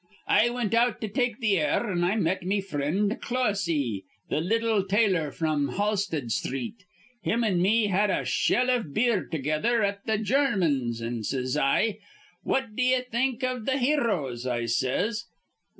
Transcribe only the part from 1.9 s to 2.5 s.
I met